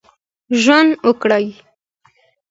[0.61, 1.45] ژوند وکړي.